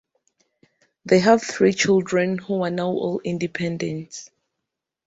They 1.05 1.19
have 1.19 1.43
three 1.43 1.73
children 1.73 2.39
who 2.39 2.63
are 2.63 2.71
now 2.71 2.87
all 2.87 3.21
independent. 3.23 4.31